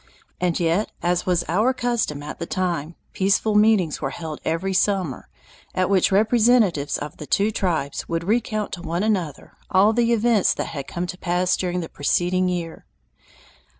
And 0.39 0.59
yet, 0.59 0.91
as 1.03 1.27
was 1.27 1.43
our 1.47 1.73
custom 1.75 2.23
at 2.23 2.39
the 2.39 2.47
time, 2.47 2.95
peaceful 3.13 3.53
meetings 3.53 4.01
were 4.01 4.09
held 4.09 4.41
every 4.43 4.73
summer, 4.73 5.29
at 5.75 5.91
which 5.91 6.11
representatives 6.11 6.97
of 6.97 7.17
the 7.17 7.27
two 7.27 7.51
tribes 7.51 8.09
would 8.09 8.23
recount 8.23 8.71
to 8.71 8.81
one 8.81 9.03
another 9.03 9.51
all 9.69 9.93
the 9.93 10.11
events 10.11 10.55
that 10.55 10.69
had 10.73 10.87
come 10.87 11.05
to 11.05 11.19
pass 11.19 11.55
during 11.55 11.81
the 11.81 11.87
preceding 11.87 12.49
year. 12.49 12.87